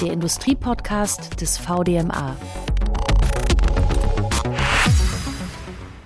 der 0.00 0.12
Industriepodcast 0.12 1.40
des 1.40 1.58
VDMA. 1.58 2.34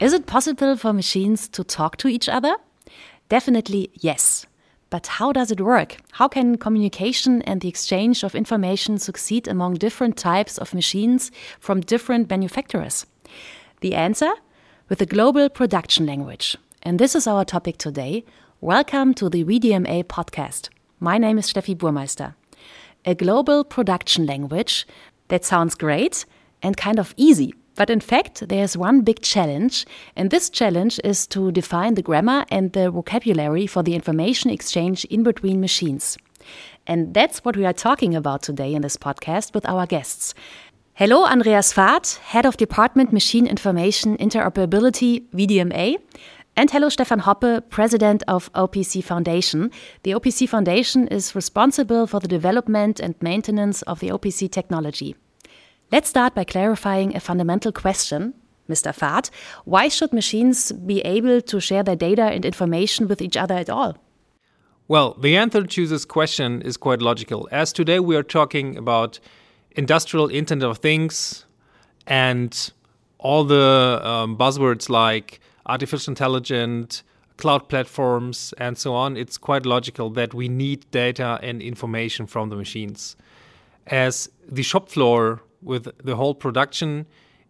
Is 0.01 0.13
it 0.13 0.27
possible 0.27 0.77
for 0.77 0.93
machines 0.93 1.49
to 1.51 1.63
talk 1.63 1.97
to 1.99 2.09
each 2.09 2.29
other? 2.29 2.57
Definitely 3.29 3.91
yes. 3.95 4.47
But 4.91 5.07
how 5.07 5.33
does 5.33 5.53
it 5.53 5.61
work? 5.61 5.99
How 6.13 6.27
can 6.27 6.57
communication 6.57 7.43
and 7.43 7.61
the 7.61 7.69
exchange 7.69 8.25
of 8.25 8.35
information 8.35 8.99
succeed 8.99 9.47
among 9.47 9.75
different 9.75 10.17
types 10.17 10.59
of 10.59 10.75
machines 10.75 11.31
from 11.61 11.81
different 11.81 12.29
manufacturers? 12.29 13.07
The 13.81 13.95
answer? 13.95 14.33
With 14.89 15.01
a 15.03 15.07
global 15.07 15.49
production 15.49 16.05
language. 16.05 16.57
And 16.83 16.99
this 16.99 17.15
is 17.15 17.29
our 17.29 17.45
topic 17.45 17.79
today. 17.79 18.25
Welcome 18.61 19.15
to 19.15 19.29
the 19.29 19.45
VDMA 19.45 20.05
podcast. 20.05 20.71
My 20.99 21.17
name 21.17 21.39
is 21.39 21.53
Steffi 21.53 21.79
Burmeister. 21.79 22.35
A 23.07 23.15
global 23.15 23.65
production 23.65 24.25
language 24.25 24.87
that 25.29 25.45
sounds 25.45 25.75
great 25.75 26.25
and 26.63 26.77
kind 26.77 26.99
of 26.99 27.13
easy, 27.19 27.53
but 27.77 27.91
in 27.91 28.01
fact, 28.01 28.49
there's 28.49 28.79
one 28.79 29.03
big 29.03 29.21
challenge, 29.21 29.85
and 30.17 30.31
this 30.31 30.49
challenge 30.49 30.99
is 31.05 31.27
to 31.27 31.53
define 31.53 31.95
the 31.95 32.03
grammar 32.03 32.47
and 32.51 32.73
the 32.73 32.91
vocabulary 32.91 33.67
for 33.67 33.83
the 33.83 33.95
information 33.95 34.51
exchange 34.51 35.05
in 35.07 35.23
between 35.23 35.61
machines. 35.61 36.17
And 36.87 37.13
that's 37.13 37.45
what 37.45 37.57
we 37.57 37.67
are 37.67 37.75
talking 37.75 38.15
about 38.15 38.43
today 38.43 38.73
in 38.73 38.83
this 38.83 38.97
podcast 38.97 39.55
with 39.55 39.67
our 39.67 39.87
guests. 39.87 40.35
Hello, 40.95 41.27
Andreas 41.27 41.73
Faath, 41.73 42.19
Head 42.19 42.47
of 42.47 42.57
Department 42.57 43.13
Machine 43.13 43.47
Information 43.47 44.17
Interoperability, 44.17 45.25
VDMA. 45.31 45.99
And 46.57 46.71
hello, 46.71 46.89
Stefan 46.89 47.23
Hoppe, 47.23 47.69
President 47.69 48.23
of 48.29 48.53
OPC 48.53 49.03
Foundation. 49.03 49.73
The 50.05 50.13
OPC 50.13 50.49
Foundation 50.49 51.09
is 51.09 51.35
responsible 51.35 52.07
for 52.07 52.21
the 52.21 52.29
development 52.29 53.01
and 53.01 53.17
maintenance 53.21 53.83
of 53.83 53.99
the 53.99 54.11
OPC 54.11 54.49
technology. 54.53 55.17
Let's 55.91 56.09
start 56.09 56.33
by 56.37 56.45
clarifying 56.45 57.17
a 57.17 57.19
fundamental 57.19 57.73
question, 57.73 58.35
Mr. 58.69 58.97
Faath. 58.97 59.31
Why 59.65 59.89
should 59.89 60.13
machines 60.13 60.71
be 60.71 61.01
able 61.01 61.41
to 61.41 61.59
share 61.59 61.83
their 61.83 61.97
data 61.97 62.23
and 62.23 62.45
information 62.45 63.09
with 63.09 63.21
each 63.21 63.37
other 63.37 63.57
at 63.57 63.69
all? 63.69 63.97
Well, 64.87 65.15
the 65.15 65.37
answer 65.37 65.65
to 65.65 65.87
this 65.89 66.05
question 66.05 66.63
is 66.63 66.77
quite 66.77 67.03
logical. 67.03 67.49
As 67.51 67.73
today 67.73 67.99
we 67.99 68.15
are 68.15 68.23
talking 68.23 68.77
about 68.77 69.19
industrial 69.73 70.29
Internet 70.29 70.71
of 70.71 70.79
Things 70.79 71.47
and 72.07 72.71
all 73.19 73.43
the 73.43 74.01
um, 74.05 74.39
buzzwords 74.39 74.89
like 74.89 75.41
artificial 75.67 76.11
intelligence, 76.11 77.03
cloud 77.37 77.69
platforms, 77.69 78.55
and 78.59 78.79
so 78.79 78.95
on, 78.95 79.17
it's 79.17 79.39
quite 79.39 79.67
logical 79.67 80.11
that 80.11 80.35
we 80.35 80.49
need 80.49 80.87
data 80.91 81.39
and 81.43 81.63
information 81.63 82.27
from 82.27 82.49
the 82.51 82.57
machines. 82.57 83.17
As 83.87 84.31
the 84.49 84.63
shop 84.63 84.89
floor 84.89 85.43
with 85.63 85.89
the 86.03 86.17
whole 86.17 86.35
production 86.35 87.07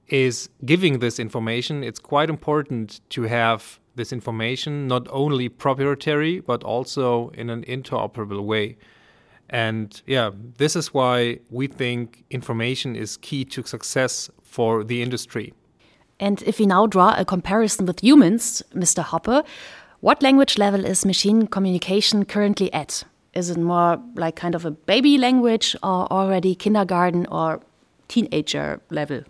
is 0.09 0.49
giving 0.65 0.99
this 0.99 1.19
information, 1.19 1.85
it's 1.85 1.99
quite 1.99 2.31
important 2.31 3.01
to 3.11 3.23
have 3.23 3.79
this 3.97 4.13
information 4.13 4.89
not 4.89 5.07
only 5.11 5.49
proprietary 5.49 6.41
but 6.41 6.65
also 6.65 7.31
in 7.31 7.49
an 7.51 7.63
interoperable 7.65 8.45
way. 8.45 8.77
And 9.51 10.03
yeah, 10.07 10.31
this 10.57 10.75
is 10.75 10.93
why 10.93 11.39
we 11.51 11.67
think 11.67 12.25
information 12.31 12.97
is 12.97 13.17
key 13.19 13.45
to 13.47 13.63
success 13.63 14.31
for 14.43 14.83
the 14.83 15.03
industry. 15.03 15.53
And 16.21 16.43
if 16.43 16.59
we 16.59 16.67
now 16.67 16.87
draw 16.87 17.15
a 17.17 17.25
comparison 17.25 17.87
with 17.87 18.03
humans, 18.03 18.63
Mr. 18.75 19.03
Hoppe, 19.05 19.45
what 20.01 20.23
language 20.23 20.59
level 20.59 20.85
is 20.85 21.05
machine 21.05 21.47
communication 21.47 22.25
currently 22.25 22.73
at? 22.73 23.05
Is 23.33 23.51
it 23.51 23.59
more 23.59 24.01
like 24.15 24.37
kind 24.37 24.55
of 24.55 24.65
a 24.65 24.71
baby 24.71 25.19
language 25.19 25.75
or 25.83 26.11
already 26.13 26.55
kindergarten 26.55 27.27
or 27.27 27.61
teenager 28.09 28.81
level? 28.91 29.23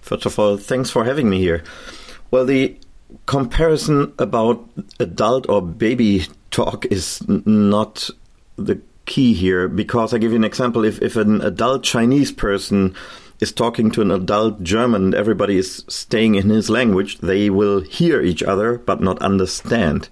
First 0.00 0.26
of 0.26 0.38
all, 0.38 0.56
thanks 0.56 0.90
for 0.90 1.04
having 1.04 1.28
me 1.28 1.38
here. 1.38 1.64
Well, 2.30 2.44
the 2.44 2.78
comparison 3.26 4.12
about 4.18 4.64
adult 5.00 5.48
or 5.48 5.60
baby 5.60 6.26
talk 6.50 6.86
is 6.86 7.22
not 7.28 8.08
the 8.56 8.80
key 9.06 9.34
here 9.34 9.68
because 9.68 10.14
I 10.14 10.18
give 10.18 10.30
you 10.30 10.36
an 10.36 10.44
example. 10.44 10.84
If, 10.84 11.00
if 11.02 11.16
an 11.16 11.40
adult 11.40 11.82
Chinese 11.82 12.30
person 12.32 12.94
is 13.42 13.52
talking 13.52 13.90
to 13.90 14.02
an 14.02 14.10
adult 14.10 14.62
German 14.62 15.04
and 15.04 15.14
everybody 15.14 15.58
is 15.58 15.84
staying 15.88 16.36
in 16.36 16.48
his 16.48 16.70
language, 16.70 17.18
they 17.18 17.50
will 17.50 17.80
hear 17.80 18.22
each 18.22 18.42
other 18.42 18.78
but 18.78 19.00
not 19.00 19.20
understand. 19.20 20.08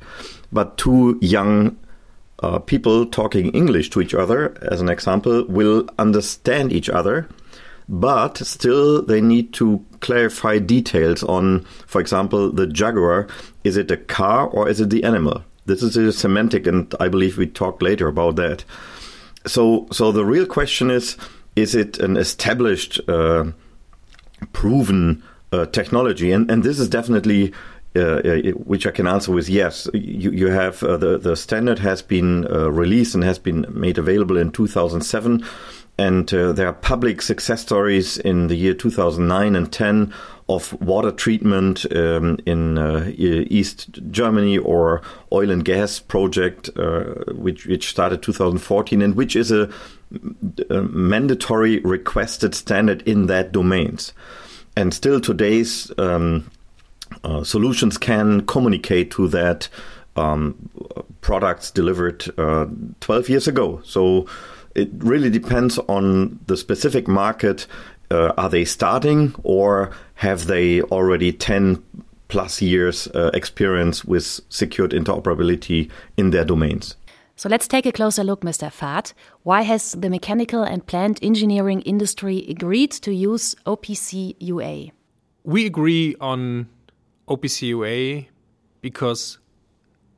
But 0.53 0.77
two 0.77 1.19
young 1.23 1.79
uh, 2.43 2.59
people 2.59 3.07
talking 3.07 3.51
English 3.53 3.91
to 3.91 4.01
each 4.01 4.15
other, 4.15 4.57
as 4.71 4.81
an 4.81 4.89
example, 4.89 5.45
will 5.47 5.89
understand 5.99 6.73
each 6.73 6.89
other 6.89 7.29
but 7.91 8.39
still 8.39 9.03
they 9.03 9.21
need 9.21 9.53
to 9.53 9.85
clarify 9.99 10.61
details 10.61 11.25
on, 11.25 11.65
for 11.89 12.01
example, 12.01 12.53
the 12.53 12.69
Jaguar. 12.69 13.27
Is 13.65 13.77
it 13.77 13.91
a 13.91 13.97
car 13.97 14.47
or 14.47 14.69
is 14.69 14.81
it 14.81 14.91
the 14.91 15.03
animal? 15.03 15.43
This 15.67 15.83
is 15.83 15.97
a 15.97 16.13
semantic, 16.13 16.69
and 16.69 16.95
I 17.01 17.09
believe 17.09 17.37
we 17.37 17.49
talk 17.49 17.83
later 17.83 18.07
about 18.07 18.37
that. 18.37 18.65
So, 19.45 19.89
so 19.91 20.13
the 20.13 20.25
real 20.25 20.47
question 20.47 20.89
is: 20.89 21.17
Is 21.61 21.75
it 21.75 21.99
an 21.99 22.17
established, 22.17 23.01
uh, 23.07 23.53
proven 24.53 25.23
uh, 25.53 25.67
technology? 25.67 26.33
And 26.33 26.51
and 26.51 26.63
this 26.63 26.79
is 26.79 26.89
definitely 26.89 27.53
uh, 27.95 28.01
uh 28.01 28.37
which 28.65 28.87
I 28.87 28.91
can 28.91 29.07
answer 29.07 29.33
with 29.33 29.49
yes. 29.49 29.89
You, 29.93 30.31
you 30.31 30.47
have 30.49 30.83
uh, 30.83 30.97
the 30.97 31.19
the 31.19 31.37
standard 31.37 31.79
has 31.81 32.01
been 32.03 32.43
released 32.45 33.15
and 33.15 33.25
has 33.25 33.39
been 33.39 33.67
made 33.69 33.99
available 33.99 34.39
in 34.39 34.53
2007 34.53 35.45
and 35.99 36.29
there 36.29 36.67
are 36.67 36.73
public 36.73 37.21
success 37.21 37.61
stories 37.61 38.17
in 38.17 38.47
the 38.47 38.55
year 38.55 38.73
2009 38.73 39.55
and 39.55 39.71
10 39.71 40.15
of 40.51 40.73
water 40.81 41.13
treatment 41.13 41.87
um, 41.95 42.37
in 42.45 42.77
uh, 42.77 43.09
East 43.17 43.89
Germany 44.11 44.59
or 44.59 45.01
oil 45.33 45.49
and 45.49 45.65
gas 45.65 46.01
project, 46.01 46.69
uh, 46.77 47.05
which, 47.35 47.67
which 47.67 47.89
started 47.89 48.21
2014 48.21 49.01
and 49.01 49.15
which 49.15 49.37
is 49.37 49.53
a, 49.53 49.71
a, 50.69 50.83
mandatory 50.83 51.79
requested 51.81 52.57
standard 52.57 53.03
in 53.03 53.27
that 53.27 53.53
domains. 53.53 54.13
And 54.75 54.93
still 54.93 55.21
today's 55.21 55.93
um, 55.99 56.51
uh, 57.23 57.45
solutions 57.45 57.97
can 57.97 58.45
communicate 58.47 59.13
to 59.13 59.29
that 59.29 59.69
um, 60.17 60.69
products 61.21 61.71
delivered 61.71 62.25
uh, 62.39 62.67
12 62.99 63.29
years 63.29 63.47
ago. 63.47 63.81
So 63.85 64.27
it 64.75 64.91
really 64.99 65.31
depends 65.31 65.79
on 65.79 66.41
the 66.47 66.57
specific 66.57 67.07
market. 67.07 67.69
Uh, 68.11 68.33
are 68.37 68.49
they 68.49 68.65
starting 68.65 69.35
or 69.45 69.93
have 70.15 70.47
they 70.47 70.83
already 70.83 71.33
10 71.33 71.83
plus 72.29 72.61
years 72.61 73.09
uh, 73.09 73.31
experience 73.35 74.05
with 74.05 74.41
secured 74.49 74.91
interoperability 74.91 75.91
in 76.17 76.31
their 76.31 76.45
domains? 76.45 76.97
So 77.37 77.49
let's 77.49 77.67
take 77.67 77.87
a 77.87 77.93
closer 77.93 78.23
look, 78.23 78.43
Mr. 78.43 78.71
Faath. 78.71 79.15
Why 79.45 79.63
has 79.63 79.93
the 79.93 80.11
mechanical 80.11 80.63
and 80.63 80.87
plant 80.87 81.19
engineering 81.23 81.81
industry 81.83 82.45
agreed 82.49 82.91
to 82.91 83.15
use 83.15 83.55
OPC 83.65 84.37
UA? 84.41 84.91
We 85.45 85.65
agree 85.65 86.17
on 86.21 86.69
OPC 87.29 87.69
UA 87.69 88.27
because 88.83 89.39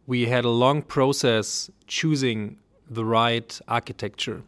we 0.07 0.27
had 0.27 0.45
a 0.45 0.51
long 0.51 0.83
process 0.83 1.71
choosing 1.87 2.59
the 2.91 3.05
right 3.05 3.61
architecture. 3.69 4.43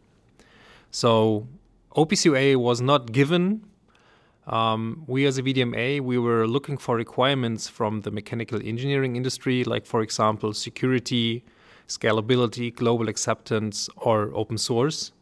So 0.91 1.47
OPC 1.95 2.25
UA 2.25 2.59
was 2.59 2.81
not 2.81 3.13
given. 3.13 3.65
Um, 4.47 5.05
we 5.07 5.25
as 5.25 5.37
a 5.37 5.43
VDMA, 5.43 6.01
we 6.01 6.17
were 6.17 6.45
looking 6.45 6.77
for 6.77 6.97
requirements 6.97 7.69
from 7.69 8.01
the 8.01 8.11
mechanical 8.11 8.59
engineering 8.61 9.15
industry, 9.15 9.63
like 9.63 9.85
for 9.85 10.01
example, 10.01 10.53
security, 10.53 11.45
scalability, 11.87 12.75
global 12.75 13.07
acceptance, 13.07 13.89
or 13.95 14.29
open 14.33 14.57
source. 14.57 15.13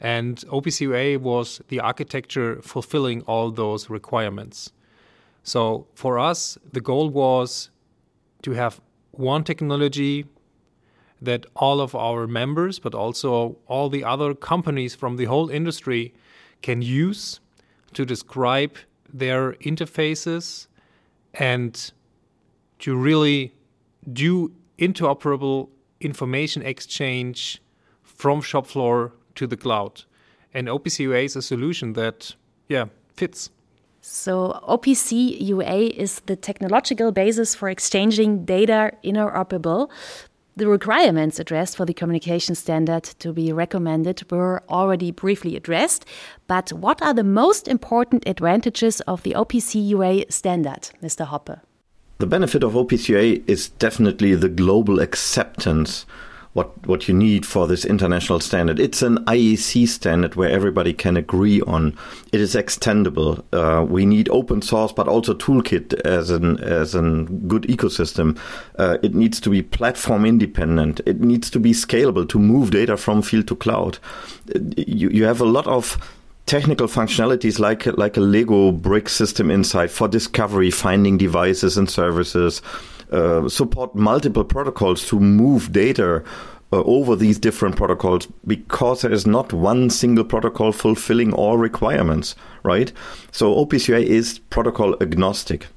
And 0.00 0.36
OPC 0.48 0.82
UA 0.82 1.18
was 1.18 1.60
the 1.68 1.80
architecture 1.80 2.62
fulfilling 2.62 3.22
all 3.22 3.50
those 3.50 3.90
requirements. 3.90 4.72
So 5.42 5.88
for 5.94 6.18
us, 6.18 6.56
the 6.72 6.80
goal 6.80 7.10
was 7.10 7.70
to 8.42 8.52
have 8.52 8.80
one 9.10 9.42
technology 9.42 10.26
that 11.24 11.46
all 11.54 11.80
of 11.80 11.94
our 11.94 12.26
members, 12.26 12.78
but 12.78 12.94
also 12.94 13.56
all 13.66 13.88
the 13.88 14.04
other 14.04 14.34
companies 14.34 14.94
from 14.94 15.16
the 15.16 15.24
whole 15.24 15.50
industry, 15.50 16.14
can 16.62 16.82
use 16.82 17.40
to 17.92 18.04
describe 18.04 18.76
their 19.12 19.52
interfaces 19.54 20.66
and 21.34 21.92
to 22.78 22.96
really 22.96 23.54
do 24.12 24.52
interoperable 24.78 25.68
information 26.00 26.62
exchange 26.62 27.62
from 28.02 28.40
shop 28.40 28.66
floor 28.66 29.12
to 29.34 29.46
the 29.46 29.56
cloud. 29.56 30.02
And 30.52 30.68
OPC 30.68 31.00
UA 31.00 31.18
is 31.18 31.36
a 31.36 31.42
solution 31.42 31.94
that, 31.94 32.34
yeah, 32.68 32.86
fits. 33.14 33.50
So 34.00 34.60
OPC 34.68 35.40
UA 35.40 35.76
is 35.96 36.20
the 36.26 36.36
technological 36.36 37.10
basis 37.10 37.54
for 37.54 37.68
exchanging 37.68 38.44
data 38.44 38.92
interoperable, 39.02 39.90
The 40.56 40.68
requirements 40.68 41.40
addressed 41.40 41.76
for 41.76 41.84
the 41.84 41.92
communication 41.92 42.54
standard 42.54 43.02
to 43.18 43.32
be 43.32 43.52
recommended 43.52 44.30
were 44.30 44.62
already 44.68 45.10
briefly 45.10 45.56
addressed, 45.56 46.04
but 46.46 46.72
what 46.72 47.02
are 47.02 47.12
the 47.12 47.24
most 47.24 47.66
important 47.66 48.28
advantages 48.28 49.00
of 49.00 49.24
the 49.24 49.32
OPC 49.32 49.84
UA 49.88 50.30
standard, 50.30 50.90
Mr. 51.02 51.26
Hoppe? 51.26 51.60
The 52.18 52.26
benefit 52.28 52.62
of 52.62 52.74
OPC 52.74 53.08
UA 53.08 53.42
is 53.48 53.70
definitely 53.70 54.36
the 54.36 54.48
global 54.48 55.00
acceptance 55.00 56.06
what 56.54 56.86
what 56.86 57.08
you 57.08 57.14
need 57.14 57.44
for 57.44 57.66
this 57.66 57.84
international 57.84 58.40
standard. 58.40 58.78
It's 58.80 59.02
an 59.02 59.18
IEC 59.24 59.88
standard 59.88 60.36
where 60.36 60.48
everybody 60.48 60.92
can 60.92 61.16
agree 61.16 61.60
on. 61.62 61.96
It 62.32 62.40
is 62.40 62.54
extendable. 62.54 63.42
Uh, 63.52 63.84
we 63.84 64.06
need 64.06 64.28
open 64.28 64.62
source, 64.62 64.92
but 64.92 65.08
also 65.08 65.34
toolkit 65.34 65.94
as 66.02 66.30
an 66.30 66.58
as 66.60 66.94
a 66.94 67.02
good 67.46 67.64
ecosystem. 67.64 68.38
Uh, 68.78 68.98
it 69.02 69.14
needs 69.14 69.40
to 69.40 69.50
be 69.50 69.62
platform 69.62 70.24
independent. 70.24 71.00
It 71.06 71.20
needs 71.20 71.50
to 71.50 71.60
be 71.60 71.72
scalable 71.72 72.28
to 72.28 72.38
move 72.38 72.70
data 72.70 72.96
from 72.96 73.22
field 73.22 73.48
to 73.48 73.56
cloud. 73.56 73.98
You 74.76 75.10
you 75.10 75.24
have 75.24 75.40
a 75.40 75.44
lot 75.44 75.66
of 75.66 75.98
technical 76.46 76.86
functionalities 76.86 77.58
like 77.58 77.86
like 77.98 78.16
a 78.16 78.20
Lego 78.20 78.70
brick 78.70 79.08
system 79.08 79.50
inside 79.50 79.90
for 79.90 80.06
discovery, 80.06 80.70
finding 80.70 81.18
devices 81.18 81.76
and 81.76 81.90
services 81.90 82.62
uh, 83.14 83.48
support 83.48 83.94
multiple 83.94 84.44
protocols 84.44 85.06
to 85.08 85.20
move 85.20 85.72
data 85.72 86.22
uh, 86.72 86.82
over 86.82 87.14
these 87.14 87.38
different 87.38 87.76
protocols 87.76 88.26
because 88.46 89.02
there 89.02 89.12
is 89.12 89.26
not 89.26 89.52
one 89.52 89.88
single 89.88 90.24
protocol 90.24 90.72
fulfilling 90.72 91.32
all 91.32 91.56
requirements, 91.56 92.34
right? 92.64 92.92
So 93.30 93.54
OPC 93.54 93.88
UA 93.88 93.98
is 94.00 94.40
protocol 94.50 94.96
agnostic. 95.00 95.68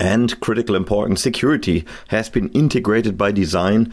And 0.00 0.40
critical 0.40 0.74
important 0.74 1.18
security 1.18 1.84
has 2.08 2.30
been 2.30 2.48
integrated 2.52 3.18
by 3.18 3.32
design. 3.32 3.92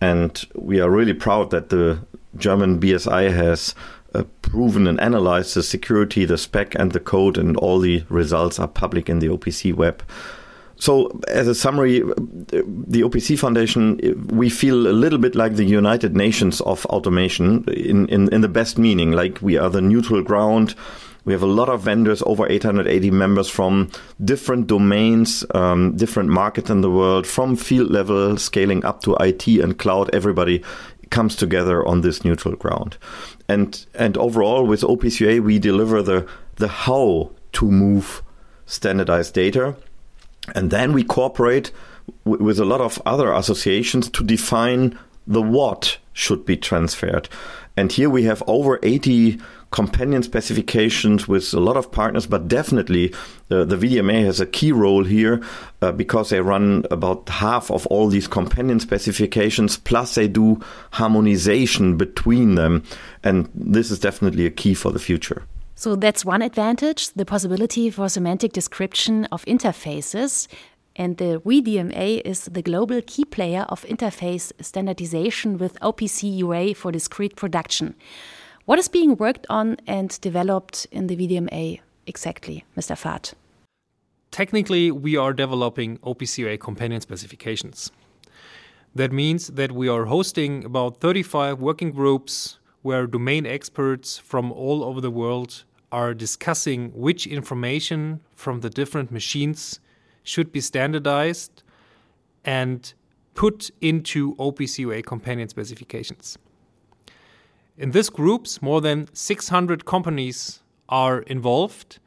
And 0.00 0.44
we 0.56 0.80
are 0.80 0.90
really 0.90 1.14
proud 1.14 1.50
that 1.50 1.68
the 1.68 2.00
German 2.36 2.80
BSI 2.80 3.32
has 3.32 3.74
uh, 4.14 4.24
proven 4.42 4.86
and 4.88 5.00
analyzed 5.00 5.54
the 5.54 5.62
security, 5.62 6.24
the 6.24 6.36
spec, 6.36 6.74
and 6.74 6.90
the 6.92 7.00
code, 7.00 7.38
and 7.38 7.56
all 7.56 7.78
the 7.78 8.04
results 8.08 8.58
are 8.58 8.68
public 8.68 9.08
in 9.08 9.20
the 9.20 9.28
OPC 9.28 9.72
web. 9.72 10.02
So, 10.82 11.16
as 11.28 11.46
a 11.46 11.54
summary, 11.54 12.00
the 12.00 13.02
OPC 13.02 13.38
Foundation, 13.38 14.00
we 14.32 14.50
feel 14.50 14.88
a 14.88 14.98
little 15.02 15.20
bit 15.20 15.36
like 15.36 15.54
the 15.54 15.64
United 15.64 16.16
Nations 16.16 16.60
of 16.62 16.84
automation 16.86 17.62
in, 17.68 18.08
in, 18.08 18.28
in 18.34 18.40
the 18.40 18.48
best 18.48 18.78
meaning. 18.78 19.12
Like 19.12 19.40
we 19.40 19.56
are 19.56 19.70
the 19.70 19.80
neutral 19.80 20.24
ground. 20.24 20.74
We 21.24 21.34
have 21.34 21.42
a 21.44 21.46
lot 21.46 21.68
of 21.68 21.82
vendors, 21.82 22.20
over 22.26 22.48
880 22.50 23.12
members 23.12 23.48
from 23.48 23.92
different 24.24 24.66
domains, 24.66 25.44
um, 25.54 25.94
different 25.94 26.30
markets 26.30 26.68
in 26.68 26.80
the 26.80 26.90
world, 26.90 27.28
from 27.28 27.54
field 27.54 27.92
level 27.92 28.36
scaling 28.36 28.84
up 28.84 29.04
to 29.04 29.16
IT 29.20 29.46
and 29.46 29.78
cloud. 29.78 30.12
Everybody 30.12 30.64
comes 31.10 31.36
together 31.36 31.86
on 31.86 32.00
this 32.00 32.24
neutral 32.24 32.56
ground. 32.56 32.98
And 33.48 33.86
and 33.94 34.16
overall, 34.18 34.66
with 34.66 34.80
OPC 34.80 35.20
UA, 35.20 35.42
we 35.42 35.60
deliver 35.60 36.02
the 36.02 36.26
the 36.56 36.66
how 36.66 37.30
to 37.52 37.70
move 37.70 38.24
standardized 38.66 39.32
data 39.34 39.76
and 40.54 40.70
then 40.70 40.92
we 40.92 41.04
cooperate 41.04 41.70
w- 42.24 42.44
with 42.44 42.58
a 42.58 42.64
lot 42.64 42.80
of 42.80 43.00
other 43.06 43.32
associations 43.32 44.10
to 44.10 44.24
define 44.24 44.98
the 45.26 45.42
what 45.42 45.98
should 46.12 46.44
be 46.44 46.56
transferred. 46.56 47.28
And 47.76 47.90
here 47.90 48.10
we 48.10 48.24
have 48.24 48.42
over 48.46 48.78
80 48.82 49.40
companion 49.70 50.22
specifications 50.22 51.26
with 51.26 51.54
a 51.54 51.60
lot 51.60 51.78
of 51.78 51.90
partners, 51.90 52.26
but 52.26 52.46
definitely 52.46 53.14
uh, 53.50 53.64
the 53.64 53.76
VDMA 53.76 54.24
has 54.24 54.40
a 54.40 54.46
key 54.46 54.70
role 54.70 55.04
here 55.04 55.42
uh, 55.80 55.90
because 55.92 56.28
they 56.28 56.40
run 56.40 56.84
about 56.90 57.28
half 57.30 57.70
of 57.70 57.86
all 57.86 58.08
these 58.08 58.28
companion 58.28 58.78
specifications, 58.78 59.78
plus 59.78 60.14
they 60.14 60.28
do 60.28 60.60
harmonization 60.90 61.96
between 61.96 62.54
them. 62.56 62.84
And 63.24 63.48
this 63.54 63.90
is 63.90 63.98
definitely 63.98 64.44
a 64.44 64.50
key 64.50 64.74
for 64.74 64.92
the 64.92 64.98
future. 64.98 65.42
So 65.74 65.96
that's 65.96 66.24
one 66.24 66.42
advantage, 66.42 67.10
the 67.10 67.24
possibility 67.24 67.90
for 67.90 68.08
semantic 68.08 68.52
description 68.52 69.26
of 69.32 69.44
interfaces. 69.46 70.46
And 70.94 71.16
the 71.16 71.40
VDMA 71.44 72.20
is 72.24 72.44
the 72.44 72.62
global 72.62 73.00
key 73.06 73.24
player 73.24 73.64
of 73.68 73.82
interface 73.84 74.52
standardization 74.60 75.56
with 75.56 75.80
OPC 75.80 76.36
UA 76.38 76.74
for 76.74 76.92
discrete 76.92 77.34
production. 77.34 77.94
What 78.66 78.78
is 78.78 78.88
being 78.88 79.16
worked 79.16 79.46
on 79.48 79.78
and 79.86 80.20
developed 80.20 80.86
in 80.92 81.06
the 81.06 81.16
VDMA 81.16 81.80
exactly, 82.06 82.64
Mr. 82.76 82.94
Faath? 82.94 83.32
Technically, 84.30 84.90
we 84.90 85.16
are 85.16 85.32
developing 85.32 85.98
OPC 85.98 86.38
UA 86.38 86.58
companion 86.58 87.00
specifications. 87.00 87.90
That 88.94 89.12
means 89.12 89.48
that 89.48 89.72
we 89.72 89.88
are 89.88 90.04
hosting 90.04 90.64
about 90.64 91.00
35 91.00 91.60
working 91.60 91.90
groups 91.90 92.58
where 92.82 93.06
domain 93.06 93.46
experts 93.46 94.18
from 94.18 94.52
all 94.52 94.84
over 94.84 95.00
the 95.00 95.10
world 95.10 95.64
are 95.90 96.14
discussing 96.14 96.90
which 96.90 97.26
information 97.26 98.20
from 98.34 98.60
the 98.60 98.70
different 98.70 99.10
machines 99.10 99.80
should 100.22 100.52
be 100.52 100.60
standardized 100.60 101.62
and 102.44 102.94
put 103.34 103.70
into 103.80 104.34
OPC 104.36 104.78
UA 104.78 105.02
companion 105.02 105.48
specifications. 105.48 106.38
In 107.78 107.92
these 107.92 108.10
groups, 108.10 108.60
more 108.60 108.80
than 108.80 109.08
600 109.14 109.84
companies 109.84 110.60
are 110.88 111.20
involved, 111.22 111.98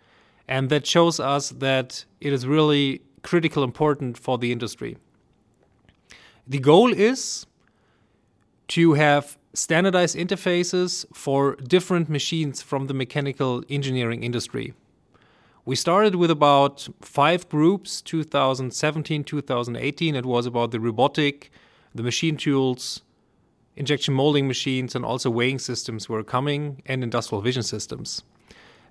and 0.48 0.70
that 0.70 0.86
shows 0.86 1.20
us 1.20 1.50
that 1.50 2.06
it 2.22 2.32
is 2.32 2.46
really 2.46 3.02
critical 3.24 3.64
important 3.64 4.18
for 4.18 4.38
the 4.38 4.52
industry. 4.52 4.98
The 6.48 6.60
goal 6.60 6.94
is 6.94 7.48
to 8.70 8.94
have 8.94 9.38
standardized 9.56 10.16
interfaces 10.16 11.06
for 11.14 11.56
different 11.56 12.10
machines 12.10 12.62
from 12.62 12.88
the 12.88 12.94
mechanical 12.94 13.64
engineering 13.70 14.24
industry. 14.24 14.74
We 15.66 15.76
started 15.76 16.16
with 16.16 16.30
about 16.30 16.88
five 17.02 17.50
groups 17.50 18.02
2017, 18.02 19.24
2018. 19.24 20.16
It 20.16 20.26
was 20.26 20.46
about 20.46 20.72
the 20.72 20.80
robotic, 20.80 21.50
the 21.96 22.04
machine 22.04 22.38
tools, 22.38 23.02
injection 23.76 24.14
molding 24.14 24.48
machines, 24.48 24.94
and 24.94 25.04
also 25.04 25.30
weighing 25.30 25.58
systems 25.58 26.08
were 26.08 26.24
coming, 26.24 26.84
and 26.86 27.04
industrial 27.04 27.42
vision 27.42 27.64
systems. 27.64 28.22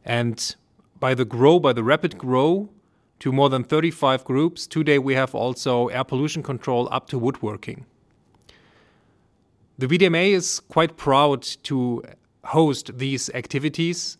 And 0.04 0.56
by 0.98 1.14
the 1.14 1.24
grow, 1.24 1.60
by 1.60 1.72
the 1.72 1.84
rapid 1.84 2.18
grow 2.18 2.70
to 3.20 3.30
more 3.30 3.48
than 3.48 3.62
35 3.62 4.24
groups, 4.24 4.66
today 4.66 4.98
we 4.98 5.14
have 5.14 5.34
also 5.34 5.88
air 5.88 6.04
pollution 6.04 6.42
control 6.42 6.88
up 6.90 7.08
to 7.10 7.18
woodworking. 7.18 7.86
The 9.76 9.88
VDMA 9.88 10.30
is 10.30 10.60
quite 10.60 10.96
proud 10.96 11.42
to 11.64 12.04
host 12.44 12.96
these 12.96 13.28
activities 13.30 14.18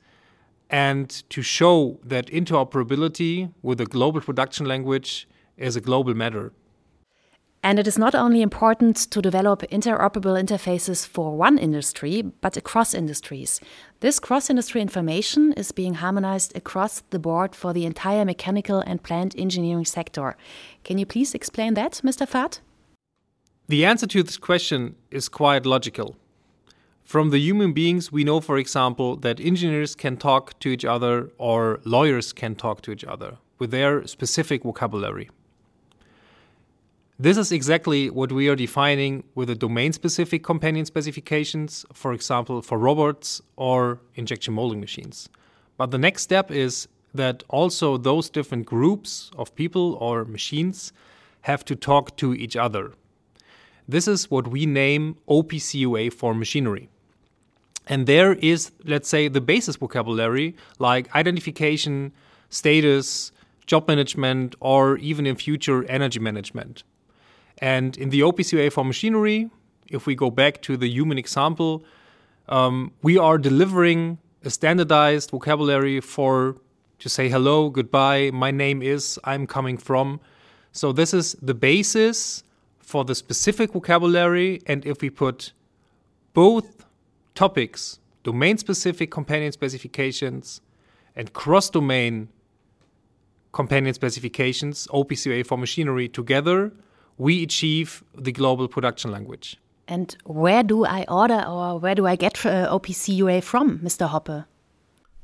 and 0.68 1.08
to 1.30 1.42
show 1.42 2.00
that 2.02 2.26
interoperability 2.26 3.52
with 3.62 3.80
a 3.80 3.86
global 3.86 4.20
production 4.20 4.66
language 4.66 5.28
is 5.56 5.76
a 5.76 5.80
global 5.80 6.12
matter. 6.14 6.52
And 7.62 7.78
it 7.78 7.86
is 7.86 7.96
not 7.96 8.16
only 8.16 8.42
important 8.42 8.96
to 8.96 9.22
develop 9.22 9.62
interoperable 9.70 10.36
interfaces 10.38 11.06
for 11.06 11.36
one 11.36 11.56
industry, 11.56 12.22
but 12.40 12.56
across 12.56 12.92
industries. 12.92 13.60
This 14.00 14.18
cross 14.18 14.50
industry 14.50 14.80
information 14.80 15.52
is 15.52 15.70
being 15.70 15.94
harmonized 15.94 16.54
across 16.56 17.04
the 17.10 17.20
board 17.20 17.54
for 17.54 17.72
the 17.72 17.86
entire 17.86 18.24
mechanical 18.24 18.80
and 18.80 19.02
plant 19.02 19.34
engineering 19.38 19.86
sector. 19.86 20.36
Can 20.82 20.98
you 20.98 21.06
please 21.06 21.32
explain 21.32 21.74
that, 21.74 22.00
Mr. 22.04 22.28
Faath? 22.28 22.58
The 23.66 23.86
answer 23.86 24.06
to 24.08 24.22
this 24.22 24.36
question 24.36 24.94
is 25.10 25.30
quite 25.30 25.64
logical. 25.64 26.16
From 27.02 27.30
the 27.30 27.38
human 27.38 27.72
beings, 27.72 28.12
we 28.12 28.22
know, 28.22 28.40
for 28.40 28.58
example, 28.58 29.16
that 29.16 29.40
engineers 29.40 29.94
can 29.94 30.18
talk 30.18 30.58
to 30.60 30.68
each 30.68 30.84
other 30.84 31.30
or 31.38 31.80
lawyers 31.84 32.34
can 32.34 32.56
talk 32.56 32.82
to 32.82 32.92
each 32.92 33.04
other 33.04 33.38
with 33.58 33.70
their 33.70 34.06
specific 34.06 34.64
vocabulary. 34.64 35.30
This 37.18 37.38
is 37.38 37.52
exactly 37.52 38.10
what 38.10 38.32
we 38.32 38.48
are 38.48 38.56
defining 38.56 39.24
with 39.34 39.48
the 39.48 39.54
domain 39.54 39.94
specific 39.94 40.44
companion 40.44 40.84
specifications, 40.84 41.86
for 41.94 42.12
example, 42.12 42.60
for 42.60 42.76
robots 42.76 43.40
or 43.56 44.00
injection 44.14 44.52
molding 44.52 44.80
machines. 44.80 45.30
But 45.78 45.90
the 45.90 45.98
next 45.98 46.20
step 46.20 46.50
is 46.50 46.86
that 47.14 47.44
also 47.48 47.96
those 47.96 48.28
different 48.28 48.66
groups 48.66 49.30
of 49.38 49.54
people 49.54 49.94
or 49.94 50.26
machines 50.26 50.92
have 51.42 51.64
to 51.64 51.74
talk 51.74 52.14
to 52.16 52.34
each 52.34 52.56
other 52.56 52.92
this 53.88 54.08
is 54.08 54.30
what 54.30 54.48
we 54.48 54.66
name 54.66 55.16
OPC 55.28 55.80
UA 55.80 56.10
for 56.10 56.34
machinery. 56.34 56.88
And 57.86 58.06
there 58.06 58.32
is, 58.34 58.72
let's 58.84 59.08
say, 59.08 59.28
the 59.28 59.40
basis 59.40 59.76
vocabulary 59.76 60.56
like 60.78 61.14
identification, 61.14 62.12
status, 62.48 63.30
job 63.66 63.86
management, 63.88 64.54
or 64.60 64.96
even 64.98 65.26
in 65.26 65.36
future, 65.36 65.84
energy 65.84 66.18
management. 66.18 66.82
And 67.58 67.96
in 67.96 68.10
the 68.10 68.20
OPC 68.20 68.52
UA 68.52 68.70
for 68.70 68.84
machinery, 68.84 69.50
if 69.90 70.06
we 70.06 70.14
go 70.14 70.30
back 70.30 70.62
to 70.62 70.76
the 70.76 70.88
human 70.88 71.18
example, 71.18 71.84
um, 72.48 72.92
we 73.02 73.18
are 73.18 73.38
delivering 73.38 74.18
a 74.44 74.50
standardized 74.50 75.30
vocabulary 75.30 76.00
for 76.00 76.56
to 76.98 77.08
say 77.08 77.28
hello, 77.28 77.68
goodbye, 77.68 78.30
my 78.32 78.50
name 78.50 78.80
is, 78.80 79.18
I'm 79.24 79.46
coming 79.46 79.76
from. 79.76 80.20
So 80.72 80.92
this 80.92 81.12
is 81.12 81.36
the 81.42 81.54
basis 81.54 82.44
for 82.84 83.04
the 83.04 83.14
specific 83.14 83.72
vocabulary, 83.72 84.60
and 84.66 84.84
if 84.84 85.00
we 85.00 85.10
put 85.10 85.52
both 86.32 86.84
topics, 87.34 87.98
domain 88.22 88.58
specific 88.58 89.10
companion 89.10 89.52
specifications 89.52 90.60
and 91.16 91.32
cross 91.32 91.70
domain 91.70 92.28
companion 93.52 93.94
specifications, 93.94 94.86
OPC 94.88 95.46
for 95.46 95.56
machinery, 95.56 96.08
together, 96.08 96.72
we 97.18 97.42
achieve 97.42 98.02
the 98.14 98.32
global 98.32 98.68
production 98.68 99.10
language. 99.10 99.56
And 99.86 100.16
where 100.24 100.62
do 100.62 100.84
I 100.84 101.04
order 101.08 101.44
or 101.46 101.78
where 101.78 101.94
do 101.94 102.06
I 102.06 102.16
get 102.16 102.44
uh, 102.44 102.74
OPC 102.76 103.14
UA 103.16 103.42
from, 103.42 103.78
Mr. 103.80 104.08
Hoppe? 104.08 104.44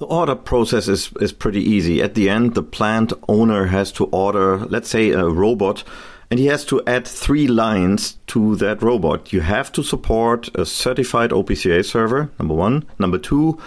The 0.00 0.07
order 0.07 0.35
process 0.35 0.88
is, 0.88 1.11
is 1.21 1.30
pretty 1.30 1.61
easy. 1.61 2.00
At 2.00 2.14
the 2.14 2.30
end, 2.30 2.54
the 2.54 2.62
plant 2.62 3.12
owner 3.28 3.66
has 3.66 3.92
to 3.92 4.07
order, 4.07 4.57
let's 4.57 4.88
say, 4.88 5.11
a 5.11 5.28
robot, 5.28 5.85
and 6.30 6.40
he 6.40 6.47
has 6.47 6.64
to 6.66 6.83
add 6.87 7.07
three 7.07 7.47
lines 7.47 8.16
to 8.28 8.57
that 8.57 8.83
robot. 8.83 9.30
You 9.30 9.42
have 9.42 9.71
to 9.73 9.83
support 9.83 10.49
a 10.54 10.64
certified 10.64 11.33
OPCUA 11.33 11.85
server, 11.85 12.30
number 12.38 12.54
one. 12.54 12.87
Number 12.99 13.19
two, 13.19 13.59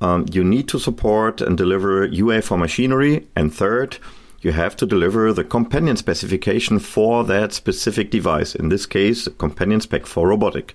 um, 0.00 0.26
you 0.32 0.42
need 0.42 0.66
to 0.66 0.80
support 0.80 1.40
and 1.40 1.56
deliver 1.56 2.06
UA 2.06 2.42
for 2.42 2.58
machinery. 2.58 3.28
And 3.36 3.54
third, 3.54 3.98
you 4.40 4.50
have 4.50 4.74
to 4.78 4.86
deliver 4.86 5.32
the 5.32 5.44
companion 5.44 5.96
specification 5.96 6.80
for 6.80 7.22
that 7.22 7.52
specific 7.52 8.10
device. 8.10 8.56
In 8.56 8.68
this 8.68 8.84
case, 8.84 9.28
companion 9.38 9.80
spec 9.80 10.06
for 10.06 10.26
robotic. 10.26 10.74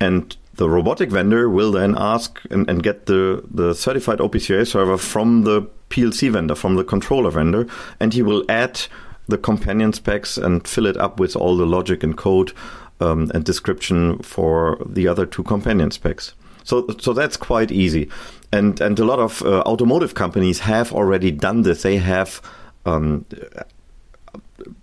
And 0.00 0.34
the 0.54 0.68
robotic 0.68 1.10
vendor 1.10 1.48
will 1.48 1.72
then 1.72 1.94
ask 1.96 2.40
and, 2.50 2.68
and 2.68 2.82
get 2.82 3.06
the, 3.06 3.42
the 3.50 3.74
certified 3.74 4.18
OPCUA 4.18 4.66
server 4.66 4.98
from 4.98 5.42
the 5.42 5.62
PLC 5.88 6.30
vendor, 6.30 6.54
from 6.54 6.76
the 6.76 6.84
controller 6.84 7.30
vendor, 7.30 7.66
and 8.00 8.12
he 8.12 8.22
will 8.22 8.44
add 8.48 8.80
the 9.28 9.38
companion 9.38 9.92
specs 9.92 10.36
and 10.36 10.66
fill 10.66 10.86
it 10.86 10.96
up 10.96 11.18
with 11.18 11.36
all 11.36 11.56
the 11.56 11.66
logic 11.66 12.02
and 12.02 12.16
code 12.16 12.52
um, 13.00 13.30
and 13.34 13.44
description 13.44 14.18
for 14.18 14.78
the 14.86 15.08
other 15.08 15.26
two 15.26 15.42
companion 15.42 15.90
specs. 15.90 16.34
So, 16.64 16.86
so 17.00 17.12
that's 17.12 17.36
quite 17.36 17.72
easy, 17.72 18.08
and 18.52 18.80
and 18.80 18.96
a 19.00 19.04
lot 19.04 19.18
of 19.18 19.42
uh, 19.42 19.62
automotive 19.62 20.14
companies 20.14 20.60
have 20.60 20.92
already 20.92 21.32
done 21.32 21.62
this. 21.62 21.82
They 21.82 21.96
have 21.96 22.40
um, 22.86 23.24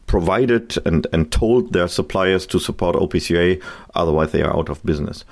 provided 0.10 0.76
and, 0.88 1.06
and 1.14 1.32
told 1.32 1.72
their 1.72 1.88
suppliers 1.88 2.48
to 2.48 2.58
support 2.60 2.96
OPCUA, 2.96 3.62
otherwise 3.94 4.32
they 4.32 4.42
are 4.42 4.58
out 4.58 4.68
of 4.68 4.84
business. 4.84 5.24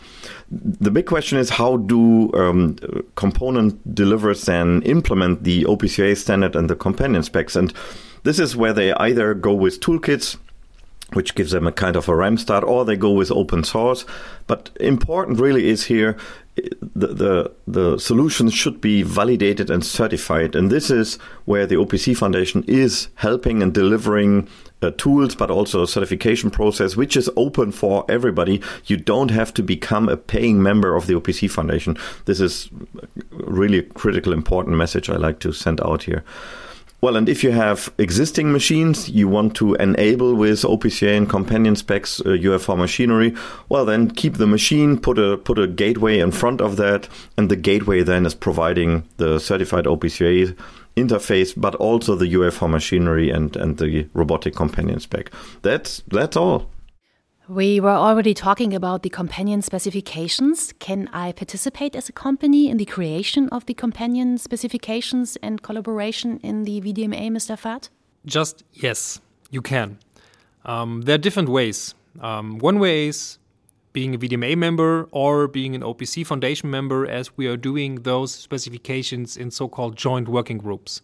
The 0.51 0.91
big 0.91 1.07
question 1.07 1.39
is 1.39 1.49
how 1.49 1.77
do 1.77 2.31
um, 2.33 2.77
component 3.15 3.95
deliverers 3.95 4.43
then 4.45 4.83
implement 4.83 5.43
the 5.43 5.63
OPCUA 5.63 6.15
standard 6.15 6.55
and 6.55 6.69
the 6.69 6.75
companion 6.75 7.23
specs? 7.23 7.55
And 7.55 7.73
this 8.21 8.37
is 8.37 8.55
where 8.55 8.71
they 8.71 8.93
either 8.93 9.33
go 9.33 9.53
with 9.53 9.81
toolkits 9.81 10.37
which 11.13 11.35
gives 11.35 11.51
them 11.51 11.65
a 11.65 11.71
kind 11.71 11.95
of 11.95 12.09
a 12.09 12.13
RAM 12.13 12.37
start, 12.37 12.65
or 12.65 12.83
they 12.83 12.97
go 12.97 13.11
with 13.11 13.31
open 13.31 13.63
source. 13.63 14.03
But 14.45 14.69
important 14.81 15.39
really 15.39 15.69
is 15.69 15.85
here 15.85 16.17
the, 16.81 17.07
the, 17.07 17.51
the 17.67 17.97
solutions 17.97 18.53
should 18.53 18.81
be 18.81 19.03
validated 19.03 19.69
and 19.69 19.85
certified. 19.85 20.55
And 20.55 20.71
this 20.71 20.89
is 20.89 21.15
where 21.45 21.65
the 21.65 21.75
OPC 21.75 22.15
Foundation 22.17 22.63
is 22.67 23.09
helping 23.15 23.61
and 23.61 23.73
delivering 23.73 24.47
uh, 24.81 24.91
tools, 24.97 25.35
but 25.35 25.49
also 25.49 25.83
a 25.83 25.87
certification 25.87 26.51
process, 26.51 26.95
which 26.95 27.17
is 27.17 27.29
open 27.35 27.71
for 27.71 28.05
everybody. 28.09 28.61
You 28.85 28.97
don't 28.97 29.31
have 29.31 29.53
to 29.55 29.63
become 29.63 30.09
a 30.09 30.17
paying 30.17 30.61
member 30.61 30.95
of 30.95 31.07
the 31.07 31.13
OPC 31.13 31.49
Foundation. 31.49 31.97
This 32.25 32.39
is 32.39 32.69
really 33.31 33.79
a 33.79 33.83
critical, 33.83 34.33
important 34.33 34.77
message 34.77 35.09
I 35.09 35.15
like 35.15 35.39
to 35.39 35.51
send 35.51 35.81
out 35.81 36.03
here. 36.03 36.23
Well, 36.99 37.15
and 37.15 37.29
if 37.29 37.43
you 37.43 37.51
have 37.51 37.93
existing 37.99 38.51
machines 38.51 39.07
you 39.07 39.27
want 39.27 39.55
to 39.57 39.75
enable 39.75 40.33
with 40.33 40.63
OPCUA 40.63 41.15
and 41.15 41.29
companion 41.29 41.75
specs 41.75 42.19
uh, 42.25 42.31
UA 42.31 42.57
for 42.57 42.75
machinery, 42.75 43.35
well, 43.69 43.85
then 43.85 44.09
keep 44.09 44.37
the 44.37 44.47
machine, 44.47 44.97
put 44.97 45.19
a 45.19 45.37
put 45.37 45.59
a 45.59 45.67
gateway 45.67 46.17
in 46.17 46.31
front 46.31 46.59
of 46.59 46.75
that, 46.77 47.07
and 47.37 47.49
the 47.49 47.55
gateway 47.55 48.01
then 48.01 48.25
is 48.25 48.33
providing 48.33 49.07
the 49.17 49.37
certified 49.37 49.85
OPCUA 49.85 50.57
interface, 50.97 51.53
but 51.55 51.75
also 51.75 52.15
the 52.15 52.33
UFO 52.33 52.69
machinery 52.69 53.29
and 53.29 53.55
and 53.55 53.77
the 53.77 54.07
robotic 54.13 54.55
companion 54.55 54.99
spec. 54.99 55.31
That's 55.61 56.03
that's 56.07 56.35
all. 56.35 56.69
We 57.49 57.79
were 57.79 57.95
already 58.07 58.33
talking 58.33 58.73
about 58.73 59.03
the 59.03 59.09
companion 59.09 59.61
specifications. 59.61 60.73
Can 60.79 61.07
I 61.13 61.31
participate 61.31 61.95
as 61.95 62.09
a 62.09 62.11
company 62.11 62.67
in 62.67 62.75
the 62.75 62.83
creation 62.83 63.47
of 63.49 63.65
the 63.67 63.73
companion 63.73 64.37
specifications 64.37 65.37
and 65.41 65.61
collaboration 65.61 66.41
in 66.43 66.65
the 66.65 66.81
VDMA, 66.81 67.31
Mr. 67.31 67.55
Faath? 67.55 67.87
Just 68.25 68.65
yes, 68.73 69.21
you 69.49 69.61
can. 69.61 69.97
Um, 70.65 71.03
there 71.03 71.15
are 71.15 71.23
different 71.27 71.47
ways. 71.47 71.95
Um, 72.19 72.57
one 72.59 72.79
way 72.79 73.07
is 73.07 73.37
being 73.93 74.13
a 74.13 74.17
VDMA 74.17 74.57
member 74.57 75.07
or 75.11 75.47
being 75.47 75.75
an 75.75 75.81
OPC 75.81 76.25
Foundation 76.25 76.69
member, 76.69 77.05
as 77.05 77.35
we 77.37 77.47
are 77.47 77.57
doing 77.57 77.95
those 78.03 78.33
specifications 78.33 79.37
in 79.37 79.51
so 79.51 79.67
called 79.67 79.95
joint 79.95 80.27
working 80.27 80.57
groups. 80.57 81.01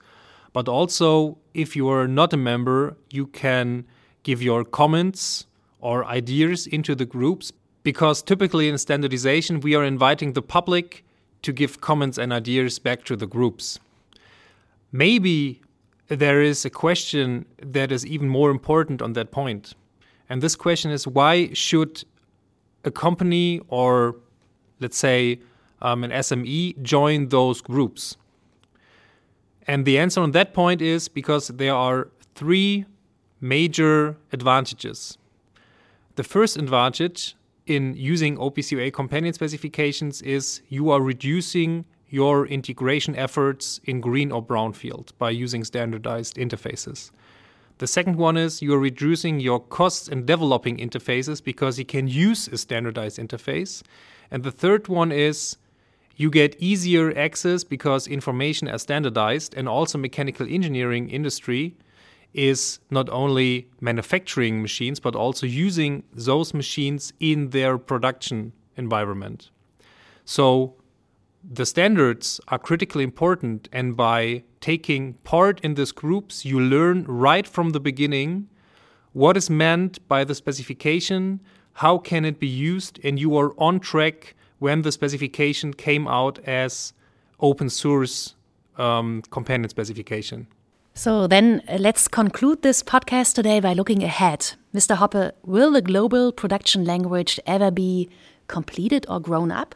But 0.54 0.68
also, 0.68 1.38
if 1.54 1.76
you 1.76 1.90
are 1.90 2.08
not 2.08 2.34
a 2.34 2.38
member, 2.38 2.96
you 3.10 3.28
can 3.28 3.86
give 4.22 4.42
your 4.42 4.64
comments 4.64 5.48
or 5.80 6.06
ideas 6.06 6.68
into 6.68 6.96
the 6.96 7.06
groups 7.06 7.52
because 7.84 8.22
typically 8.22 8.70
in 8.70 8.78
standardization 8.78 9.60
we 9.60 9.76
are 9.76 9.84
inviting 9.84 10.34
the 10.34 10.42
public 10.42 11.04
to 11.42 11.52
give 11.52 11.82
comments 11.82 12.18
and 12.18 12.32
ideas 12.32 12.80
back 12.80 13.04
to 13.04 13.16
the 13.16 13.28
groups. 13.28 13.80
Maybe 14.92 15.62
there 16.08 16.42
is 16.42 16.64
a 16.64 16.70
question 16.70 17.46
that 17.62 17.92
is 17.92 18.06
even 18.06 18.30
more 18.30 18.50
important 18.50 19.02
on 19.02 19.14
that 19.14 19.32
point. 19.32 19.74
And 20.30 20.42
this 20.42 20.56
question 20.56 20.92
is 20.92 21.06
why 21.06 21.52
should 21.54 22.04
a 22.84 22.92
company 22.92 23.62
or 23.68 24.16
let's 24.80 24.98
say 24.98 25.40
um, 25.82 26.04
an 26.04 26.12
SME 26.12 26.82
join 26.82 27.30
those 27.30 27.62
groups? 27.62 28.18
And 29.68 29.86
the 29.86 29.98
answer 29.98 30.22
on 30.22 30.32
that 30.32 30.54
point 30.54 30.82
is 30.82 31.08
because 31.08 31.48
there 31.48 31.74
are 31.74 32.10
three 32.36 32.86
major 33.40 34.18
advantages. 34.32 35.18
The 36.16 36.24
first 36.24 36.58
advantage 36.58 37.36
in 37.66 37.96
using 37.96 38.38
OPCUA 38.38 38.94
companion 38.94 39.34
specifications 39.34 40.22
is 40.22 40.62
you 40.70 40.90
are 40.92 41.02
reducing 41.02 41.86
your 42.10 42.46
integration 42.46 43.16
efforts 43.16 43.80
in 43.86 44.00
green 44.00 44.32
or 44.32 44.42
brown 44.42 44.74
field 44.74 45.14
by 45.18 45.32
using 45.32 45.64
standardized 45.64 46.36
interfaces. 46.36 47.12
The 47.84 47.88
second 47.88 48.16
one 48.16 48.38
is 48.38 48.62
you're 48.62 48.80
reducing 48.80 49.42
your 49.42 49.60
costs 49.60 50.08
in 50.08 50.26
developing 50.26 50.78
interfaces 50.78 51.44
because 51.44 51.78
you 51.78 51.84
can 51.84 52.08
use 52.08 52.48
a 52.48 52.58
standardized 52.58 53.20
interface. 53.20 53.84
And 54.32 54.42
the 54.42 54.52
third 54.52 54.88
one 54.88 55.12
is 55.12 55.58
you 56.16 56.30
get 56.30 56.56
easier 56.60 57.14
access 57.18 57.66
because 57.66 58.08
information 58.08 58.70
is 58.70 58.84
standardized 58.84 59.54
and 59.54 59.68
also 59.68 59.98
mechanical 59.98 60.48
engineering 60.50 61.10
industry 61.10 61.76
is 62.34 62.80
not 62.90 63.10
only 63.10 63.68
manufacturing 63.82 64.62
machines, 64.62 65.02
but 65.02 65.14
also 65.14 65.46
using 65.46 66.04
those 66.14 66.54
machines 66.54 67.12
in 67.20 67.50
their 67.50 67.78
production 67.78 68.54
environment. 68.78 69.52
So 70.24 70.76
the 71.44 71.66
standards 71.66 72.40
are 72.48 72.60
critically 72.60 73.04
important, 73.04 73.68
and 73.72 73.98
by 73.98 74.44
taking 74.62 75.14
part 75.24 75.60
in 75.62 75.74
these 75.74 75.92
groups, 75.92 76.46
you 76.46 76.60
learn 76.60 77.04
right 77.04 77.48
from 77.48 77.72
the 77.72 77.80
beginning 77.80 78.48
what 79.12 79.38
is 79.38 79.50
meant 79.50 80.06
by 80.08 80.24
the 80.24 80.34
specification, 80.34 81.40
how 81.74 81.98
can 81.98 82.26
it 82.26 82.40
be 82.40 82.48
used, 82.48 83.00
and 83.04 83.20
you 83.20 83.38
are 83.38 83.54
on 83.60 83.80
track 83.80 84.36
when 84.60 84.82
the 84.82 84.92
specification 84.92 85.74
came 85.74 86.08
out 86.08 86.40
as 86.48 86.94
open 87.40 87.70
source 87.70 88.36
um, 88.78 89.22
companion 89.30 89.70
specification. 89.70 90.48
So 90.96 91.28
then 91.28 91.62
uh, 91.68 91.78
let's 91.80 92.08
conclude 92.08 92.62
this 92.62 92.82
podcast 92.82 93.34
today 93.34 93.60
by 93.60 93.74
looking 93.74 94.04
ahead. 94.04 94.54
Mr. 94.74 94.96
Hoppe, 94.98 95.32
will 95.44 95.72
the 95.72 95.82
global 95.82 96.32
production 96.32 96.86
language 96.86 97.40
ever 97.46 97.72
be 97.72 98.10
completed 98.48 99.06
or 99.10 99.20
grown 99.20 99.52
up? 99.52 99.76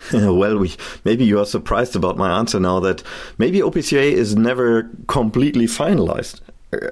well, 0.12 0.58
we, 0.58 0.74
maybe 1.04 1.24
you 1.24 1.38
are 1.38 1.46
surprised 1.46 1.96
about 1.96 2.16
my 2.16 2.38
answer 2.38 2.60
now 2.60 2.80
that 2.80 3.02
maybe 3.38 3.60
OPCA 3.60 4.12
is 4.12 4.36
never 4.36 4.88
completely 5.08 5.66
finalized. 5.66 6.40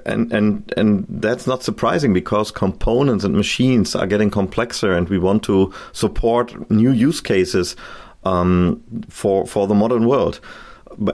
And, 0.05 0.29
and 0.33 0.73
and 0.75 1.05
that's 1.07 1.47
not 1.47 1.63
surprising 1.63 2.11
because 2.11 2.51
components 2.51 3.23
and 3.23 3.33
machines 3.33 3.95
are 3.95 4.05
getting 4.05 4.29
complexer, 4.29 4.97
and 4.97 5.07
we 5.07 5.17
want 5.17 5.41
to 5.43 5.73
support 5.93 6.69
new 6.69 6.91
use 6.91 7.21
cases 7.21 7.77
um, 8.25 8.83
for 9.07 9.47
for 9.47 9.67
the 9.67 9.73
modern 9.73 10.05
world 10.05 10.41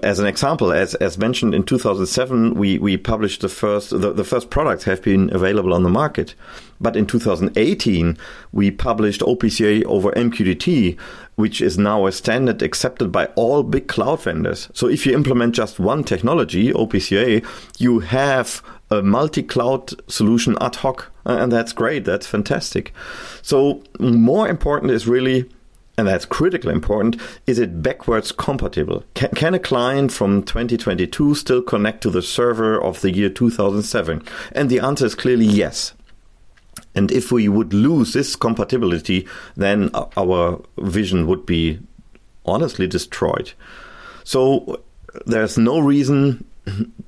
as 0.04 0.20
an 0.20 0.26
example, 0.26 0.72
as 0.72 0.96
as 0.96 1.18
mentioned 1.18 1.54
in 1.54 1.64
2007, 1.64 2.56
we 2.56 2.80
we 2.80 2.98
published 2.98 3.42
the 3.42 3.50
first 3.50 3.90
the, 3.90 4.14
the 4.14 4.24
first 4.24 4.50
products 4.50 4.84
have 4.86 5.02
been 5.02 5.34
available 5.34 5.74
on 5.74 5.84
the 5.84 5.90
market. 5.90 6.36
But 6.82 6.98
in 6.98 7.06
2018, 7.06 8.18
we 8.52 8.70
published 8.70 9.22
OPCUA 9.22 9.86
over 9.86 10.12
MQTT, 10.12 11.00
which 11.36 11.62
is 11.62 11.78
now 11.78 12.06
a 12.06 12.12
standard 12.12 12.62
accepted 12.62 13.12
by 13.12 13.28
all 13.36 13.64
big 13.64 13.88
cloud 13.88 14.24
vendors. 14.24 14.70
So 14.74 14.88
if 14.88 15.06
you 15.06 15.14
implement 15.14 15.56
just 15.56 15.80
one 15.80 16.04
technology, 16.04 16.74
OPCUA, 16.74 17.46
you 17.78 18.00
have 18.00 18.62
a 18.92 19.02
multi-cloud 19.02 19.94
solution 20.12 20.58
ad 20.62 20.76
hoc 20.76 21.12
and 21.26 21.52
that's 21.52 21.74
great. 21.74 22.06
That's 22.06 22.28
fantastic. 22.28 22.94
So 23.42 23.82
more 24.00 24.48
important 24.48 24.92
is 24.92 25.08
really 25.08 25.50
and 25.98 26.08
that's 26.08 26.26
critically 26.26 26.74
important, 26.74 27.20
is 27.48 27.58
it 27.60 27.82
backwards 27.82 28.32
compatible? 28.32 29.04
Can, 29.14 29.30
can, 29.30 29.54
a 29.54 29.60
client 29.60 30.12
from 30.12 30.44
2022 30.44 31.36
still 31.36 31.62
connect 31.62 32.02
to 32.04 32.10
the 32.10 32.22
server 32.22 32.82
of 32.82 33.02
the 33.02 33.12
year 33.12 33.30
2007? 33.30 34.22
And 34.52 34.70
the 34.70 34.80
answer 34.80 35.06
is 35.06 35.16
clearly 35.16 35.46
yes. 35.46 35.94
And 36.96 37.12
if 37.12 37.32
we 37.32 37.48
would 37.48 37.74
lose 37.74 38.14
this 38.14 38.36
compatibility, 38.36 39.28
then 39.56 39.90
our 40.18 40.62
vision 40.78 41.28
would 41.28 41.46
be 41.46 41.80
honestly 42.46 42.88
destroyed. 42.88 43.54
So 44.24 44.82
there's 45.26 45.58
no 45.58 45.80
reason 45.80 46.46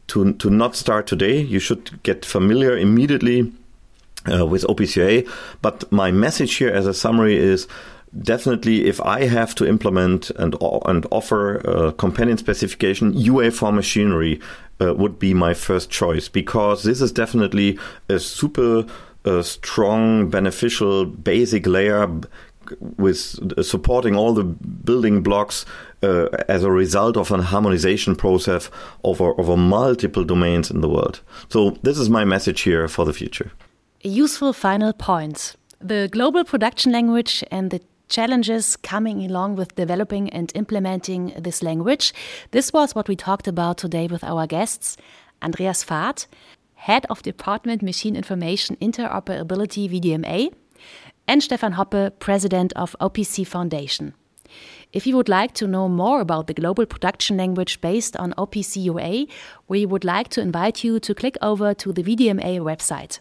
to, 0.08 0.34
to 0.34 0.50
not 0.50 0.76
start 0.76 1.08
today. 1.08 1.40
You 1.40 1.60
should 1.60 2.02
get 2.04 2.26
familiar 2.26 2.78
immediately 2.78 3.52
uh, 4.32 4.46
with 4.46 4.64
OPC 4.64 5.30
But 5.62 5.92
my 5.92 6.12
message 6.12 6.56
here 6.56 6.70
as 6.70 6.86
a 6.86 6.94
summary 6.94 7.38
is 7.38 7.68
definitely 8.22 8.86
if 8.86 9.02
I 9.02 9.26
have 9.26 9.56
to 9.56 9.68
implement 9.68 10.30
and 10.32 10.56
and 10.86 11.06
offer 11.12 11.58
a 11.58 11.92
companion 11.94 12.38
specification, 12.38 13.14
UA 13.14 13.52
for 13.52 13.72
machinery 13.72 14.40
uh, 14.82 14.94
would 14.94 15.20
be 15.20 15.34
my 15.34 15.54
first 15.54 15.90
choice 15.90 16.30
because 16.30 16.84
this 16.84 17.02
is 17.02 17.12
definitely 17.12 17.78
a 18.10 18.20
super 18.20 18.86
uh, 19.26 19.42
strong, 19.42 20.30
beneficial, 20.30 21.06
basic 21.06 21.66
layer 21.68 22.08
with 22.98 23.40
uh, 23.58 23.64
supporting 23.64 24.16
all 24.16 24.34
the 24.34 24.44
building 24.44 25.24
blocks 25.24 25.66
uh, 26.04 26.28
as 26.48 26.64
a 26.64 26.72
result 26.72 27.18
of 27.18 27.32
an 27.32 27.42
harmonization 27.42 28.16
process 28.16 28.70
over 29.04 29.40
over 29.40 29.58
multiple 29.58 30.24
domains 30.24 30.72
in 30.72 30.82
the 30.82 30.90
world. 30.90 31.22
So 31.50 31.78
this 31.84 31.98
is 31.98 32.10
my 32.10 32.26
message 32.26 32.62
here 32.62 32.88
for 32.88 33.06
the 33.06 33.14
future. 33.14 33.52
Useful 34.04 34.54
final 34.54 34.94
point. 34.94 35.56
The 35.80 36.10
global 36.12 36.44
production 36.44 36.92
language 36.92 37.44
and 37.52 37.72
the 37.72 37.82
challenges 38.10 38.76
coming 38.76 39.24
along 39.26 39.56
with 39.56 39.76
developing 39.76 40.30
and 40.30 40.52
implementing 40.56 41.34
this 41.38 41.62
language. 41.62 42.14
This 42.52 42.74
was 42.74 42.96
what 42.96 43.08
we 43.08 43.16
talked 43.16 43.48
about 43.48 43.78
today 43.78 44.08
with 44.08 44.24
our 44.24 44.48
guests 44.48 44.98
Andreas 45.42 45.84
Faath, 45.84 46.28
Head 46.76 47.06
of 47.10 47.22
Department 47.22 47.82
Machine 47.82 48.16
Information 48.16 48.76
Interoperability 48.78 49.90
VDMA, 49.90 50.54
and 51.28 51.44
Stefan 51.44 51.74
Hoppe, 51.74 52.18
President 52.20 52.74
of 52.76 52.96
OPC 53.00 53.46
Foundation. 53.46 54.14
If 54.94 55.06
you 55.06 55.18
would 55.18 55.28
like 55.30 55.54
to 55.56 55.68
know 55.68 55.90
more 55.90 56.22
about 56.22 56.48
the 56.48 56.54
global 56.54 56.86
production 56.86 57.36
language 57.36 57.82
based 57.82 58.16
on 58.16 58.34
OPC 58.38 58.84
UA, 58.84 59.26
we 59.68 59.86
would 59.86 60.06
like 60.06 60.30
to 60.30 60.42
invite 60.42 60.84
you 60.84 61.00
to 61.02 61.14
click 61.14 61.36
over 61.42 61.74
to 61.74 61.92
the 61.92 62.04
VDMA 62.04 62.62
website. 62.62 63.20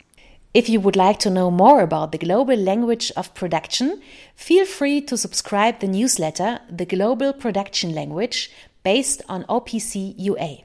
If 0.57 0.71
you 0.71 0.81
would 0.81 0.97
like 0.97 1.19
to 1.19 1.29
know 1.29 1.51
more 1.51 1.83
about 1.83 2.13
the 2.13 2.19
global 2.19 2.57
language 2.57 3.13
of 3.15 3.35
production, 3.35 4.01
feel 4.35 4.65
free 4.65 5.03
to 5.03 5.15
subscribe 5.15 5.81
the 5.81 5.87
newsletter 5.87 6.61
The 6.71 6.87
Global 6.87 7.35
Production 7.35 7.95
Language 7.95 8.51
based 8.83 9.21
on 9.29 9.45
OPC 9.51 10.15
UA. 10.17 10.61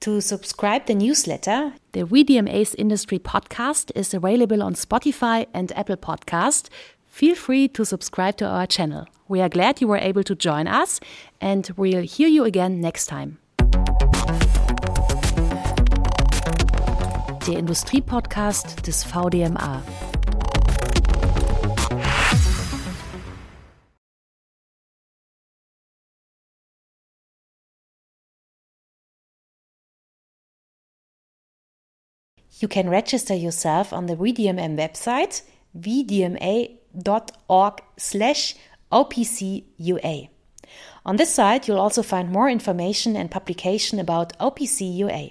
To 0.00 0.22
subscribe 0.22 0.86
the 0.86 0.94
newsletter, 0.94 1.74
the 1.92 2.04
VDMA's 2.04 2.74
Industry 2.76 3.18
Podcast 3.18 3.92
is 3.94 4.14
available 4.14 4.62
on 4.62 4.72
Spotify 4.72 5.46
and 5.52 5.70
Apple 5.72 5.98
Podcast. 5.98 6.70
Feel 7.04 7.34
free 7.34 7.68
to 7.68 7.84
subscribe 7.84 8.38
to 8.38 8.46
our 8.46 8.66
channel. 8.66 9.06
We 9.28 9.42
are 9.42 9.50
glad 9.50 9.82
you 9.82 9.88
were 9.88 9.98
able 9.98 10.24
to 10.24 10.34
join 10.34 10.66
us 10.66 11.00
and 11.38 11.70
we'll 11.76 12.04
hear 12.04 12.28
you 12.28 12.44
again 12.44 12.80
next 12.80 13.08
time. 13.08 13.40
Der 17.46 17.58
Industriepodcast 17.58 18.86
des 18.86 19.04
VDMA. 19.04 19.82
You 32.60 32.68
can 32.68 32.88
register 32.88 33.34
yourself 33.34 33.92
on 33.92 34.06
the 34.06 34.14
VDMM 34.14 34.76
website 34.76 35.42
vdma.org 35.76 36.72
slash 37.96 38.54
OPCUA. 38.92 40.28
On 41.04 41.16
this 41.16 41.34
site, 41.34 41.66
you'll 41.66 41.80
also 41.80 42.02
find 42.02 42.30
more 42.30 42.48
information 42.48 43.16
and 43.16 43.30
publication 43.30 43.98
about 43.98 44.38
OPC 44.38 44.96
UA. 44.98 45.30